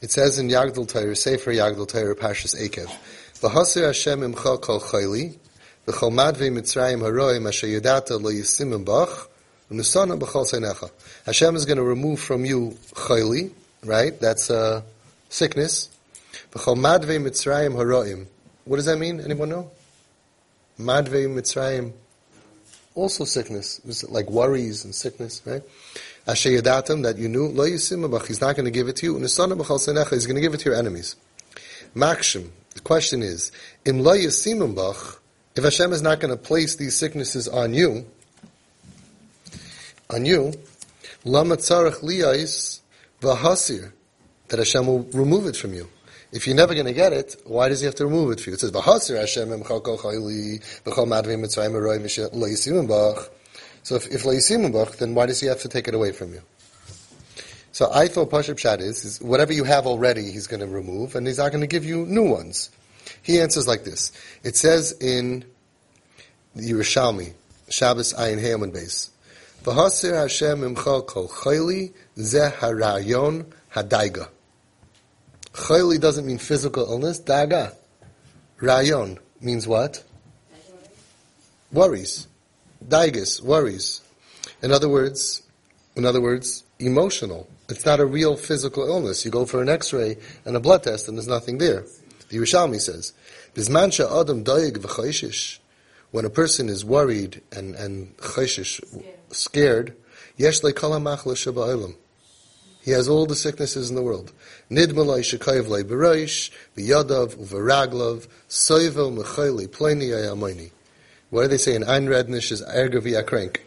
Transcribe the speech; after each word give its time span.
It 0.00 0.12
says 0.12 0.38
in 0.38 0.48
Yagdal 0.48 0.88
Torah, 0.88 1.16
Sefer 1.16 1.50
Yagdal 1.50 1.88
Torah, 1.88 2.14
Parshas 2.14 2.54
Ekev, 2.54 2.86
V'hasir 3.40 3.84
Hashem 3.84 4.20
imcha 4.20 4.60
kol 4.60 4.78
chayli, 4.78 5.36
v'chol 5.88 6.12
madvei 6.12 6.52
Mitzrayim 6.52 7.00
haroim 7.00 7.48
asher 7.48 7.66
yadata 7.66 8.10
lo 8.10 8.30
yisimim 8.30 8.84
bach, 8.84 9.28
v'nusana 9.68 10.16
b'chol 10.16 10.46
seinecha. 10.46 10.88
Hashem 11.26 11.56
is 11.56 11.66
going 11.66 11.78
to 11.78 11.82
remove 11.82 12.20
from 12.20 12.44
you 12.44 12.78
chayli, 12.92 13.50
right? 13.84 14.20
That's 14.20 14.52
uh, 14.52 14.82
sickness. 15.30 15.88
V'chol 16.52 16.76
madvei 16.76 17.20
Mitzrayim 17.20 17.74
haroim. 17.74 18.28
What 18.66 18.76
does 18.76 18.86
that 18.86 19.00
mean? 19.00 19.20
Anyone 19.20 19.48
know? 19.48 19.68
Madvei 20.78 21.26
Mitzrayim, 21.26 21.92
also 22.94 23.24
sickness. 23.24 23.80
like 24.08 24.30
worries 24.30 24.84
and 24.84 24.94
sickness, 24.94 25.42
right? 25.44 25.62
Asher 26.28 26.60
that 26.60 27.14
you 27.16 27.26
knew, 27.26 27.46
lo 27.46 27.64
yisimabach, 27.64 28.26
he's 28.26 28.42
not 28.42 28.54
going 28.54 28.66
to 28.66 28.70
give 28.70 28.86
it 28.86 28.96
to 28.96 29.06
you, 29.06 29.14
unisana 29.14 29.56
b'chal 29.56 29.78
senecha, 29.78 30.12
he's 30.12 30.26
going 30.26 30.34
to 30.34 30.42
give 30.42 30.52
it 30.52 30.58
to 30.58 30.68
your 30.68 30.78
enemies. 30.78 31.16
Makshim, 31.96 32.50
the 32.74 32.80
question 32.80 33.22
is, 33.22 33.50
im 33.86 34.00
lo 34.00 34.14
yisimabach, 34.14 35.20
if 35.56 35.64
Hashem 35.64 35.90
is 35.94 36.02
not 36.02 36.20
going 36.20 36.30
to 36.30 36.36
place 36.36 36.76
these 36.76 36.94
sicknesses 36.96 37.48
on 37.48 37.72
you, 37.72 38.04
on 40.10 40.26
you, 40.26 40.52
lama 41.24 41.56
tzarech 41.56 42.02
liyais 42.02 42.80
v'hasir, 43.22 43.92
that 44.48 44.58
Hashem 44.58 44.86
will 44.86 45.04
remove 45.14 45.46
it 45.46 45.56
from 45.56 45.72
you. 45.72 45.88
If 46.30 46.46
you're 46.46 46.56
never 46.56 46.74
going 46.74 46.84
to 46.84 46.92
get 46.92 47.14
it, 47.14 47.36
why 47.46 47.70
does 47.70 47.80
he 47.80 47.86
have 47.86 47.94
to 47.96 48.04
remove 48.04 48.32
it 48.32 48.40
for 48.40 48.50
you? 48.50 48.54
It 48.54 48.60
says, 48.60 48.70
"V'hasir 48.70 49.18
Hashem 49.18 49.48
emchal 49.48 49.82
kol 49.82 49.96
chayli 49.96 50.62
v'chol 50.84 51.06
madvim 51.06 51.40
mitzrayim 51.42 51.72
eroy 51.72 51.98
lo 52.34 52.46
yisimabach." 52.46 53.30
So 53.88 53.94
if, 53.94 54.06
if 54.08 54.24
Leisimubach, 54.24 54.98
then 54.98 55.14
why 55.14 55.24
does 55.24 55.40
he 55.40 55.46
have 55.46 55.62
to 55.62 55.68
take 55.70 55.88
it 55.88 55.94
away 55.94 56.12
from 56.12 56.34
you? 56.34 56.42
So 57.72 57.88
I 57.90 58.06
thought 58.08 58.28
Pashab 58.28 58.58
Shad 58.58 58.82
is, 58.82 59.02
is 59.02 59.18
whatever 59.18 59.50
you 59.54 59.64
have 59.64 59.86
already, 59.86 60.30
he's 60.30 60.46
going 60.46 60.60
to 60.60 60.66
remove, 60.66 61.16
and 61.16 61.26
he's 61.26 61.38
not 61.38 61.52
going 61.52 61.62
to 61.62 61.66
give 61.66 61.86
you 61.86 62.04
new 62.04 62.24
ones. 62.24 62.68
He 63.22 63.40
answers 63.40 63.66
like 63.66 63.84
this. 63.84 64.12
It 64.44 64.58
says 64.58 64.92
in 65.00 65.42
the 66.54 66.70
Yerushalmi, 66.70 67.32
Shabbos 67.70 68.12
Ayin 68.12 68.38
Haman 68.38 68.72
base, 68.72 69.08
V'hasir 69.64 70.20
Hashem 70.20 70.60
imcha 70.60 71.06
kol 71.06 71.26
chayli 71.26 71.94
zeh 72.18 72.52
harayon 72.52 73.46
hadaiga. 73.72 74.28
Chayli 75.54 75.98
doesn't 75.98 76.26
mean 76.26 76.36
physical 76.36 76.84
illness, 76.84 77.20
daga. 77.20 77.74
Rayon 78.60 79.18
means 79.40 79.66
what? 79.66 80.04
Worries. 81.72 82.28
Daigus, 82.86 83.42
worries. 83.42 84.00
In 84.62 84.72
other 84.72 84.88
words, 84.88 85.42
in 85.96 86.04
other 86.04 86.20
words, 86.20 86.64
emotional. 86.78 87.48
It's 87.68 87.84
not 87.84 88.00
a 88.00 88.06
real 88.06 88.36
physical 88.36 88.86
illness. 88.86 89.24
You 89.24 89.30
go 89.30 89.44
for 89.44 89.60
an 89.60 89.68
X-ray 89.68 90.16
and 90.44 90.56
a 90.56 90.60
blood 90.60 90.84
test, 90.84 91.08
and 91.08 91.16
there's 91.16 91.28
nothing 91.28 91.58
there. 91.58 91.84
The 92.28 92.38
Yerushalmi 92.38 92.80
says, 92.80 93.12
"Bizmansha 93.54 94.20
adam 94.20 94.44
daig 94.44 94.78
v'chayshish." 94.78 95.58
When 96.10 96.24
a 96.24 96.30
person 96.30 96.68
is 96.68 96.84
worried 96.84 97.42
and 97.52 97.74
and 97.74 98.16
chayshish, 98.18 98.80
scared, 99.30 99.94
yesh 100.36 100.60
le'kalamach 100.62 101.94
He 102.80 102.90
has 102.92 103.08
all 103.08 103.26
the 103.26 103.36
sicknesses 103.36 103.90
in 103.90 103.96
the 103.96 104.02
world. 104.02 104.32
Nidmalai 104.70 105.20
shekayev 105.20 105.66
le'bereish, 105.66 106.50
v'yadav 106.76 107.36
u'v'raglav, 107.36 108.26
soivel 108.48 109.18
mechayli, 109.18 109.68
pleni. 109.68 110.70
What 111.30 111.42
do 111.42 111.48
they 111.48 111.58
say 111.58 111.74
in 111.74 111.84
Ein 111.84 112.06
Rednish 112.06 112.50
is 112.52 112.62
Ergavi 112.62 113.22
Akrank? 113.22 113.58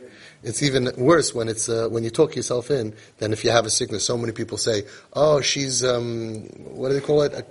It's 0.44 0.64
even 0.64 0.92
worse 0.98 1.36
when 1.36 1.48
it's 1.48 1.70
uh, 1.70 1.88
when 1.90 2.03
you 2.03 2.09
talk 2.09 2.36
yourself 2.36 2.72
in 2.72 2.95
than 3.20 3.31
if 3.31 3.44
you 3.44 3.52
have 3.52 3.68
a 3.68 3.70
sickness. 3.70 4.03
So 4.03 4.18
many 4.18 4.31
people 4.31 4.58
say, 4.58 4.84
"Oh, 5.14 5.42
she's 5.42 5.84
um, 5.86 6.42
what 6.76 6.90
do 6.90 6.95
they 6.95 7.06
call 7.06 7.22
it? 7.22 7.34
A 7.34 7.45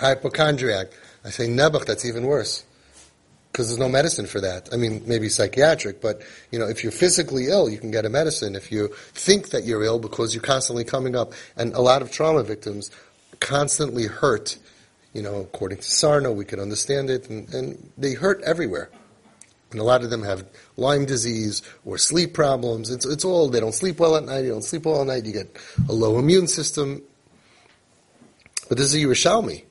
hypochondriac." 0.00 0.88
I 1.24 1.30
say, 1.30 1.48
"Nebuch, 1.48 1.86
that's 1.86 2.04
even 2.04 2.26
worse." 2.26 2.64
Because 3.50 3.68
there's 3.68 3.80
no 3.80 3.88
medicine 3.88 4.26
for 4.26 4.40
that. 4.40 4.68
I 4.72 4.76
mean, 4.76 5.02
maybe 5.06 5.28
psychiatric, 5.28 6.00
but 6.00 6.22
you 6.52 6.58
know, 6.60 6.68
if 6.68 6.84
you're 6.84 6.92
physically 6.92 7.48
ill, 7.48 7.68
you 7.68 7.78
can 7.78 7.90
get 7.90 8.04
a 8.04 8.08
medicine. 8.08 8.54
If 8.54 8.70
you 8.70 8.94
think 9.14 9.50
that 9.50 9.64
you're 9.64 9.82
ill 9.82 9.98
because 9.98 10.32
you're 10.32 10.42
constantly 10.42 10.84
coming 10.84 11.16
up, 11.16 11.32
and 11.56 11.74
a 11.74 11.80
lot 11.80 12.02
of 12.02 12.12
trauma 12.12 12.44
victims 12.44 12.92
constantly 13.40 14.06
hurt. 14.06 14.58
You 15.12 15.22
know, 15.22 15.40
according 15.40 15.78
to 15.78 15.90
Sarno, 15.90 16.30
we 16.30 16.44
can 16.44 16.60
understand 16.60 17.10
it, 17.10 17.28
and, 17.28 17.52
and 17.52 17.90
they 17.98 18.12
hurt 18.12 18.40
everywhere. 18.42 18.90
And 19.70 19.80
a 19.80 19.84
lot 19.84 20.02
of 20.02 20.10
them 20.10 20.22
have 20.22 20.46
Lyme 20.76 21.04
disease 21.04 21.62
or 21.84 21.98
sleep 21.98 22.32
problems. 22.32 22.90
It's, 22.90 23.04
it's 23.04 23.24
all, 23.24 23.48
they 23.48 23.60
don't 23.60 23.74
sleep 23.74 24.00
well 24.00 24.16
at 24.16 24.24
night, 24.24 24.44
you 24.44 24.50
don't 24.50 24.64
sleep 24.64 24.86
well 24.86 25.02
at 25.02 25.06
night, 25.06 25.26
you 25.26 25.32
get 25.32 25.56
a 25.88 25.92
low 25.92 26.18
immune 26.18 26.46
system. 26.46 27.02
But 28.68 28.78
this 28.78 28.94
is 28.94 29.02
Yerushalmi. 29.02 29.64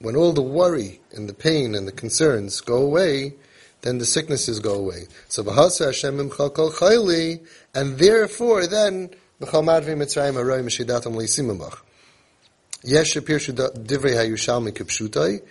When 0.00 0.16
all 0.16 0.32
the 0.32 0.42
worry 0.42 1.00
and 1.12 1.28
the 1.28 1.34
pain 1.34 1.74
and 1.74 1.86
the 1.86 1.92
concerns 1.92 2.60
go 2.60 2.76
away, 2.76 3.34
then 3.82 3.98
the 3.98 4.06
sicknesses 4.06 4.60
go 4.60 4.74
away. 4.74 5.06
So 5.28 5.44
v'hasa 5.44 5.86
Hashem 5.86 6.16
imcha 6.16 6.54
kol 6.54 6.70
chayli, 6.70 7.46
and 7.74 7.98
therefore 7.98 8.66
then 8.66 9.10
b'chal 9.40 9.64
madvi 9.64 9.96
mitzrayim 9.96 10.34
haroy 10.34 10.62
mishidatam 10.62 11.14
leisimimach. 11.14 11.78
Yesh 12.84 13.16
appears 13.16 13.48
divrei 13.48 14.14
hayushalmi 14.16 14.72
kipshutai, 14.72 15.42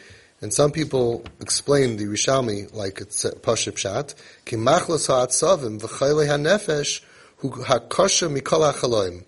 and 0.41 0.53
some 0.53 0.71
people 0.71 1.23
explain 1.39 1.97
the 1.97 2.05
Yerushalmi 2.05 2.73
like 2.73 2.99
it's 2.99 3.23
Pashib 3.23 3.77
Shat, 3.77 4.15
ki 4.45 4.55
machlos 4.55 5.07
ha'atzavim 5.07 5.79
v'chayle 5.79 6.27
ha'nefesh 6.27 7.01
hu 7.37 7.51
hakosha 7.51 8.29
mikol 8.35 8.71
ha'chaloim. 8.71 9.23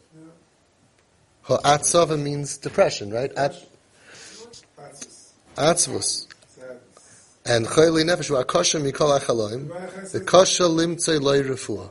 Ha'atzavim 1.43 2.23
means 2.23 2.57
depression, 2.57 3.13
right? 3.13 3.31
At, 3.33 3.55
atzvus. 5.57 6.27
And 7.45 7.67
chayli 7.67 8.05
nefesh 8.05 8.31
wa 8.31 8.43
akasha 8.43 8.79
mikol 8.79 10.11
the 10.11 10.21
kasha 10.21 10.63
limtzei 10.63 11.21
loy 11.21 11.43
refuah. 11.43 11.89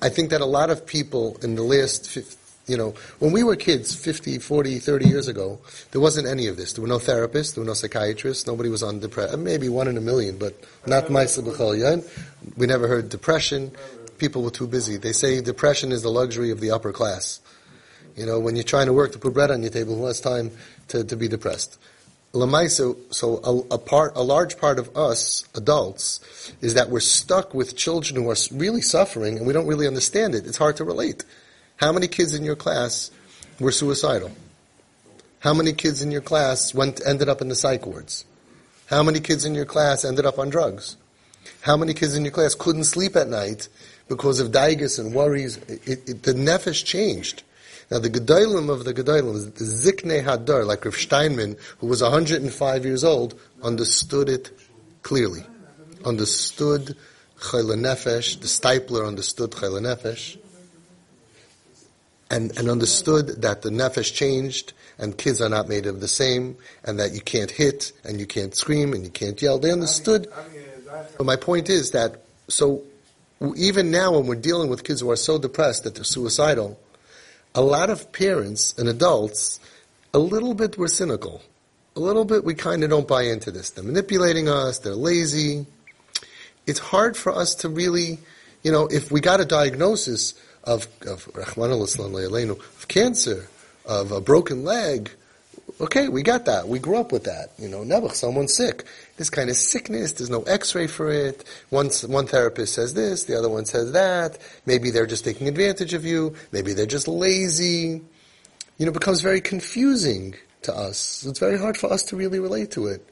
I 0.00 0.08
think 0.08 0.30
that 0.30 0.40
a 0.40 0.46
lot 0.46 0.70
of 0.70 0.84
people 0.84 1.38
in 1.42 1.54
the 1.54 1.62
last, 1.62 2.18
you 2.66 2.76
know, 2.76 2.94
when 3.20 3.30
we 3.30 3.44
were 3.44 3.54
kids 3.54 3.94
50, 3.94 4.40
40, 4.40 4.80
30 4.80 5.06
years 5.06 5.28
ago, 5.28 5.60
there 5.92 6.00
wasn't 6.00 6.26
any 6.26 6.48
of 6.48 6.56
this. 6.56 6.72
There 6.72 6.82
were 6.82 6.88
no 6.88 6.98
therapists, 6.98 7.54
there 7.54 7.62
were 7.62 7.68
no 7.68 7.74
psychiatrists, 7.74 8.44
nobody 8.44 8.68
was 8.68 8.82
on 8.82 8.98
depression. 8.98 9.34
Uh, 9.34 9.36
maybe 9.36 9.68
one 9.68 9.86
in 9.86 9.96
a 9.96 10.00
million, 10.00 10.36
but 10.36 10.60
not 10.84 11.04
Maisa 11.04 11.40
B'chol 11.44 12.04
We 12.56 12.66
never 12.66 12.88
heard 12.88 13.08
depression. 13.08 13.70
People 14.18 14.42
were 14.42 14.50
too 14.50 14.66
busy. 14.66 14.96
They 14.96 15.12
say 15.12 15.40
depression 15.40 15.92
is 15.92 16.02
the 16.02 16.10
luxury 16.10 16.50
of 16.50 16.58
the 16.58 16.72
upper 16.72 16.90
class. 16.90 17.38
You 18.16 18.26
know, 18.26 18.40
when 18.40 18.56
you're 18.56 18.64
trying 18.64 18.86
to 18.86 18.92
work 18.92 19.12
to 19.12 19.20
put 19.20 19.32
bread 19.32 19.52
on 19.52 19.62
your 19.62 19.70
table, 19.70 19.94
who 19.94 20.06
has 20.06 20.20
time 20.20 20.50
to, 20.88 21.04
to 21.04 21.16
be 21.16 21.28
depressed? 21.28 21.78
Lamaisa, 22.32 22.96
so 23.12 23.40
a, 23.44 23.74
a, 23.74 23.78
part, 23.78 24.12
a 24.16 24.22
large 24.22 24.56
part 24.56 24.78
of 24.78 24.96
us 24.96 25.46
adults 25.54 26.20
is 26.62 26.74
that 26.74 26.88
we're 26.88 27.00
stuck 27.00 27.52
with 27.52 27.76
children 27.76 28.22
who 28.22 28.30
are 28.30 28.36
really 28.52 28.80
suffering, 28.80 29.36
and 29.36 29.46
we 29.46 29.52
don't 29.52 29.66
really 29.66 29.86
understand 29.86 30.34
it. 30.34 30.46
It's 30.46 30.56
hard 30.56 30.76
to 30.76 30.84
relate. 30.84 31.24
How 31.76 31.92
many 31.92 32.08
kids 32.08 32.34
in 32.34 32.42
your 32.42 32.56
class 32.56 33.10
were 33.60 33.70
suicidal? 33.70 34.30
How 35.40 35.52
many 35.52 35.72
kids 35.74 36.00
in 36.00 36.10
your 36.10 36.22
class 36.22 36.72
went 36.74 37.00
ended 37.06 37.28
up 37.28 37.42
in 37.42 37.48
the 37.48 37.54
psych 37.54 37.84
wards? 37.84 38.24
How 38.86 39.02
many 39.02 39.20
kids 39.20 39.44
in 39.44 39.54
your 39.54 39.66
class 39.66 40.04
ended 40.04 40.24
up 40.24 40.38
on 40.38 40.48
drugs? 40.48 40.96
How 41.62 41.76
many 41.76 41.92
kids 41.92 42.14
in 42.14 42.24
your 42.24 42.32
class 42.32 42.54
couldn't 42.54 42.84
sleep 42.84 43.14
at 43.14 43.28
night 43.28 43.68
because 44.08 44.40
of 44.40 44.52
daigus 44.52 44.98
and 44.98 45.14
worries? 45.14 45.58
It, 45.68 46.08
it, 46.08 46.22
the 46.22 46.32
nefesh 46.32 46.84
changed. 46.84 47.42
Now 47.92 47.98
the 47.98 48.08
Gedolim 48.08 48.70
of 48.70 48.84
the 48.84 48.94
Gedolim, 48.94 49.54
the 49.54 49.64
Zikne 49.64 50.24
Hadar, 50.24 50.64
like 50.64 50.86
Rav 50.86 50.94
Steinman, 50.94 51.58
who 51.76 51.88
was 51.88 52.00
105 52.00 52.86
years 52.86 53.04
old, 53.04 53.38
understood 53.62 54.30
it 54.30 54.50
clearly. 55.02 55.44
Understood 56.02 56.96
Chayla 57.38 57.76
Nefesh, 57.76 58.40
the 58.40 58.46
Steipler 58.46 59.06
understood 59.06 59.50
Chayla 59.50 59.82
Nefesh, 59.82 60.38
and, 62.30 62.56
and 62.56 62.70
understood 62.70 63.42
that 63.42 63.60
the 63.60 63.68
Nefesh 63.68 64.14
changed, 64.14 64.72
and 64.98 65.18
kids 65.18 65.42
are 65.42 65.50
not 65.50 65.68
made 65.68 65.84
of 65.84 66.00
the 66.00 66.08
same, 66.08 66.56
and 66.84 66.98
that 66.98 67.12
you 67.12 67.20
can't 67.20 67.50
hit, 67.50 67.92
and 68.04 68.18
you 68.18 68.24
can't 68.24 68.54
scream, 68.54 68.94
and 68.94 69.04
you 69.04 69.10
can't 69.10 69.42
yell. 69.42 69.58
They 69.58 69.70
understood. 69.70 70.32
But 71.18 71.26
my 71.26 71.36
point 71.36 71.68
is 71.68 71.90
that, 71.90 72.22
so 72.48 72.84
even 73.54 73.90
now 73.90 74.12
when 74.12 74.28
we're 74.28 74.36
dealing 74.36 74.70
with 74.70 74.82
kids 74.82 75.02
who 75.02 75.10
are 75.10 75.16
so 75.16 75.36
depressed 75.36 75.84
that 75.84 75.94
they're 75.94 76.04
suicidal, 76.04 76.78
a 77.54 77.62
lot 77.62 77.90
of 77.90 78.12
parents 78.12 78.74
and 78.78 78.88
adults, 78.88 79.60
a 80.14 80.18
little 80.18 80.54
bit 80.54 80.78
were 80.78 80.88
cynical. 80.88 81.42
A 81.96 82.00
little 82.00 82.24
bit 82.24 82.44
we 82.44 82.54
kind 82.54 82.82
of 82.84 82.90
don't 82.90 83.06
buy 83.06 83.24
into 83.24 83.50
this. 83.50 83.70
They're 83.70 83.84
manipulating 83.84 84.48
us, 84.48 84.78
they're 84.78 84.94
lazy. 84.94 85.66
It's 86.66 86.78
hard 86.78 87.16
for 87.16 87.32
us 87.32 87.54
to 87.56 87.68
really, 87.68 88.18
you 88.62 88.72
know, 88.72 88.86
if 88.86 89.10
we 89.10 89.20
got 89.20 89.40
a 89.40 89.44
diagnosis 89.44 90.34
of, 90.64 90.86
of, 91.06 91.28
of 91.34 92.88
cancer, 92.88 93.48
of 93.84 94.12
a 94.12 94.20
broken 94.20 94.64
leg, 94.64 95.10
Okay, 95.80 96.08
we 96.08 96.22
got 96.22 96.44
that. 96.44 96.68
We 96.68 96.78
grew 96.78 96.96
up 96.96 97.10
with 97.10 97.24
that. 97.24 97.50
You 97.58 97.68
know, 97.68 97.82
never 97.82 98.08
someone's 98.10 98.54
sick. 98.54 98.84
This 99.16 99.30
kind 99.30 99.50
of 99.50 99.56
sickness, 99.56 100.12
there's 100.12 100.30
no 100.30 100.42
x-ray 100.42 100.86
for 100.86 101.10
it. 101.10 101.44
One, 101.70 101.90
one 102.06 102.26
therapist 102.26 102.74
says 102.74 102.94
this, 102.94 103.24
the 103.24 103.36
other 103.36 103.48
one 103.48 103.64
says 103.64 103.92
that. 103.92 104.38
Maybe 104.64 104.90
they're 104.90 105.06
just 105.06 105.24
taking 105.24 105.48
advantage 105.48 105.92
of 105.94 106.04
you. 106.04 106.34
Maybe 106.52 106.72
they're 106.72 106.86
just 106.86 107.08
lazy. 107.08 108.00
You 108.78 108.86
know, 108.86 108.90
it 108.90 108.94
becomes 108.94 109.22
very 109.22 109.40
confusing 109.40 110.36
to 110.62 110.74
us. 110.74 111.26
It's 111.26 111.38
very 111.38 111.58
hard 111.58 111.76
for 111.76 111.92
us 111.92 112.04
to 112.04 112.16
really 112.16 112.38
relate 112.38 112.70
to 112.72 112.86
it. 112.86 113.06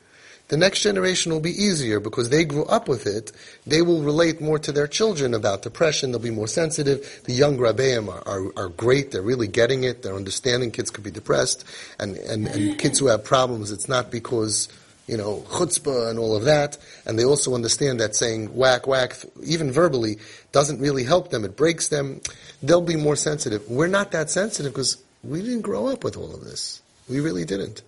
The 0.50 0.56
next 0.56 0.80
generation 0.80 1.30
will 1.30 1.38
be 1.38 1.52
easier 1.52 2.00
because 2.00 2.28
they 2.28 2.44
grew 2.44 2.64
up 2.64 2.88
with 2.88 3.06
it. 3.06 3.30
They 3.68 3.82
will 3.82 4.02
relate 4.02 4.40
more 4.40 4.58
to 4.58 4.72
their 4.72 4.88
children 4.88 5.32
about 5.32 5.62
depression. 5.62 6.10
They'll 6.10 6.18
be 6.18 6.32
more 6.32 6.48
sensitive. 6.48 7.20
The 7.22 7.32
young 7.32 7.56
rabbeim 7.56 8.08
are, 8.08 8.26
are, 8.26 8.52
are 8.64 8.68
great. 8.70 9.12
They're 9.12 9.22
really 9.22 9.46
getting 9.46 9.84
it. 9.84 10.02
They're 10.02 10.16
understanding 10.16 10.72
kids 10.72 10.90
could 10.90 11.04
be 11.04 11.12
depressed. 11.12 11.64
And, 12.00 12.16
and, 12.16 12.48
and 12.48 12.76
kids 12.80 12.98
who 12.98 13.06
have 13.06 13.22
problems, 13.22 13.70
it's 13.70 13.88
not 13.88 14.10
because, 14.10 14.68
you 15.06 15.16
know, 15.16 15.44
chutzpah 15.50 16.10
and 16.10 16.18
all 16.18 16.34
of 16.34 16.42
that. 16.46 16.78
And 17.06 17.16
they 17.16 17.24
also 17.24 17.54
understand 17.54 18.00
that 18.00 18.16
saying 18.16 18.52
whack, 18.52 18.88
whack, 18.88 19.14
even 19.44 19.70
verbally, 19.70 20.18
doesn't 20.50 20.80
really 20.80 21.04
help 21.04 21.30
them. 21.30 21.44
It 21.44 21.56
breaks 21.56 21.86
them. 21.90 22.22
They'll 22.60 22.82
be 22.82 22.96
more 22.96 23.14
sensitive. 23.14 23.70
We're 23.70 23.86
not 23.86 24.10
that 24.10 24.30
sensitive 24.30 24.72
because 24.72 25.00
we 25.22 25.42
didn't 25.42 25.62
grow 25.62 25.86
up 25.86 26.02
with 26.02 26.16
all 26.16 26.34
of 26.34 26.42
this. 26.42 26.82
We 27.08 27.20
really 27.20 27.44
didn't. 27.44 27.82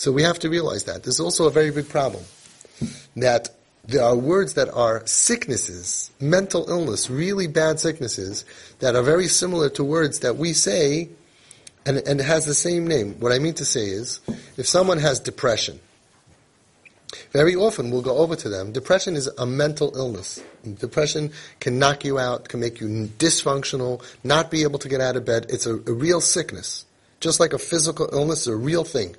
So 0.00 0.10
we 0.10 0.22
have 0.22 0.38
to 0.38 0.48
realize 0.48 0.84
that. 0.84 1.02
This 1.02 1.16
is 1.16 1.20
also 1.20 1.46
a 1.46 1.50
very 1.50 1.70
big 1.70 1.86
problem. 1.86 2.24
That 3.16 3.50
there 3.84 4.02
are 4.02 4.16
words 4.16 4.54
that 4.54 4.70
are 4.70 5.06
sicknesses, 5.06 6.10
mental 6.18 6.70
illness, 6.70 7.10
really 7.10 7.46
bad 7.46 7.80
sicknesses, 7.80 8.46
that 8.78 8.96
are 8.96 9.02
very 9.02 9.26
similar 9.26 9.68
to 9.68 9.84
words 9.84 10.20
that 10.20 10.38
we 10.38 10.54
say 10.54 11.10
and, 11.84 11.98
and 12.08 12.18
has 12.18 12.46
the 12.46 12.54
same 12.54 12.86
name. 12.86 13.20
What 13.20 13.30
I 13.30 13.38
mean 13.38 13.52
to 13.52 13.64
say 13.66 13.88
is, 13.88 14.20
if 14.56 14.66
someone 14.66 14.96
has 15.00 15.20
depression, 15.20 15.80
very 17.32 17.54
often 17.54 17.90
we'll 17.90 18.00
go 18.00 18.16
over 18.16 18.36
to 18.36 18.48
them. 18.48 18.72
Depression 18.72 19.16
is 19.16 19.26
a 19.26 19.44
mental 19.44 19.94
illness. 19.94 20.42
Depression 20.78 21.30
can 21.60 21.78
knock 21.78 22.06
you 22.06 22.18
out, 22.18 22.48
can 22.48 22.60
make 22.60 22.80
you 22.80 22.88
dysfunctional, 23.18 24.02
not 24.24 24.50
be 24.50 24.62
able 24.62 24.78
to 24.78 24.88
get 24.88 25.02
out 25.02 25.16
of 25.16 25.26
bed. 25.26 25.44
It's 25.50 25.66
a, 25.66 25.74
a 25.74 25.92
real 25.92 26.22
sickness. 26.22 26.86
Just 27.20 27.38
like 27.38 27.52
a 27.52 27.58
physical 27.58 28.08
illness 28.14 28.40
is 28.40 28.46
a 28.46 28.56
real 28.56 28.84
thing. 28.84 29.14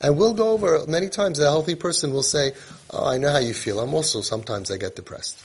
And 0.00 0.18
we'll 0.18 0.34
go 0.34 0.50
over 0.50 0.84
many 0.86 1.08
times. 1.08 1.38
A 1.38 1.44
healthy 1.44 1.74
person 1.74 2.12
will 2.12 2.22
say, 2.22 2.52
"Oh, 2.90 3.06
I 3.06 3.16
know 3.18 3.30
how 3.30 3.38
you 3.38 3.54
feel. 3.54 3.80
I'm 3.80 3.94
also 3.94 4.20
sometimes 4.20 4.70
I 4.70 4.76
get 4.76 4.96
depressed." 4.96 5.38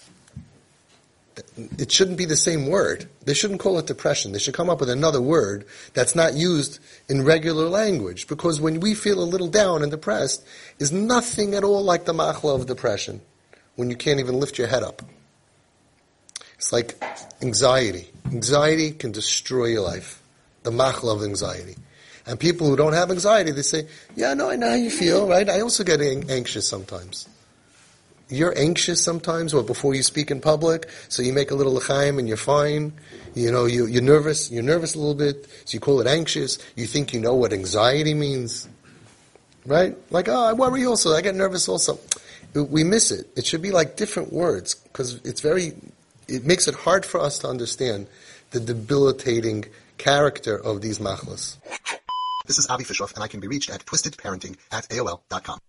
It 1.78 1.92
shouldn't 1.92 2.18
be 2.18 2.26
the 2.26 2.36
same 2.36 2.68
word. 2.68 3.08
They 3.24 3.34
shouldn't 3.34 3.62
call 3.62 3.80
it 3.80 3.88
depression. 3.88 4.34
They 4.34 4.40
should 4.40 4.54
come 4.54 4.70
up 4.70 4.82
with 4.82 4.90
another 4.90 5.22
word 5.22 5.66
that's 5.94 6.16
not 6.16 6.34
used 6.34 6.80
in 7.08 7.24
regular 7.24 7.70
language. 7.70 8.28
Because 8.28 8.60
when 8.60 8.82
we 8.82 8.94
feel 8.94 9.22
a 9.22 9.24
little 9.24 9.48
down 9.48 9.82
and 9.82 9.92
depressed, 9.92 10.44
is 10.80 10.92
nothing 10.92 11.54
at 11.54 11.64
all 11.64 11.82
like 11.82 12.04
the 12.04 12.14
machla 12.14 12.56
of 12.56 12.66
depression. 12.66 13.22
When 13.76 13.90
you 13.90 13.96
can't 13.96 14.20
even 14.20 14.40
lift 14.40 14.58
your 14.58 14.68
head 14.68 14.84
up. 14.84 15.02
It's 16.56 16.74
like 16.74 17.02
anxiety. 17.42 18.12
Anxiety 18.26 18.92
can 18.92 19.14
destroy 19.14 19.68
your 19.68 19.84
life. 19.84 20.22
The 20.64 20.72
machla 20.72 21.16
of 21.16 21.24
anxiety. 21.24 21.78
And 22.30 22.40
people 22.40 22.68
who 22.68 22.76
don't 22.76 22.94
have 22.94 23.10
anxiety, 23.10 23.50
they 23.50 23.64
say, 23.64 23.88
yeah, 24.16 24.36
no, 24.36 24.52
I 24.52 24.56
know 24.56 24.70
how 24.70 24.76
you 24.76 24.92
feel, 24.92 25.28
right? 25.28 25.50
I 25.50 25.62
also 25.62 25.84
get 25.84 26.00
anxious 26.00 26.68
sometimes. 26.68 27.28
You're 28.30 28.56
anxious 28.56 29.04
sometimes, 29.04 29.52
or 29.52 29.64
before 29.64 29.96
you 29.96 30.04
speak 30.04 30.30
in 30.30 30.40
public, 30.40 30.88
so 31.08 31.24
you 31.24 31.34
make 31.34 31.50
a 31.50 31.56
little 31.56 31.74
l'chaim 31.74 32.20
and 32.20 32.28
you're 32.28 32.38
fine. 32.38 32.94
You 33.34 33.52
know, 33.52 33.66
you, 33.66 33.88
you're 33.88 34.04
nervous, 34.04 34.52
you're 34.52 34.62
nervous 34.62 34.94
a 34.94 35.00
little 35.00 35.16
bit, 35.16 35.48
so 35.66 35.74
you 35.74 35.80
call 35.80 36.02
it 36.02 36.06
anxious. 36.06 36.60
You 36.76 36.86
think 36.86 37.14
you 37.14 37.20
know 37.20 37.34
what 37.34 37.52
anxiety 37.52 38.14
means. 38.14 38.70
Right? 39.66 39.98
Like, 40.12 40.28
oh, 40.28 40.46
I 40.46 40.54
worry 40.54 40.86
also, 40.86 41.16
I 41.16 41.22
get 41.22 41.34
nervous 41.34 41.68
also. 41.68 41.98
We 42.54 42.84
miss 42.84 43.10
it. 43.10 43.26
It 43.36 43.48
should 43.48 43.64
be 43.64 43.72
like 43.72 43.98
different 43.98 44.32
words, 44.32 44.76
because 44.76 45.16
it's 45.26 45.42
very, 45.42 45.74
it 46.28 46.46
makes 46.46 46.68
it 46.68 46.76
hard 46.76 47.08
for 47.08 47.20
us 47.20 47.40
to 47.40 47.48
understand 47.48 48.06
the 48.52 48.60
debilitating 48.60 49.66
character 49.98 50.56
of 50.56 50.84
these 50.84 51.00
machlas. 51.00 51.58
This 52.50 52.58
is 52.58 52.66
Avi 52.68 52.84
Fishoff, 52.84 53.14
and 53.14 53.24
I 53.24 53.28
can 53.28 53.42
be 53.42 53.48
reached 53.48 53.70
at 53.70 53.86
twistedparenting 53.86 54.58
at 54.72 54.90
AOL.com. 54.90 55.60